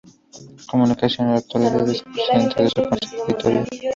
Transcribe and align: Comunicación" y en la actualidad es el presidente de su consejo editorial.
Comunicación" 0.67 1.25
y 1.27 1.29
en 1.29 1.33
la 1.35 1.39
actualidad 1.41 1.87
es 1.87 2.03
el 2.03 2.11
presidente 2.11 2.63
de 2.63 2.69
su 2.69 2.89
consejo 2.89 3.25
editorial. 3.27 3.67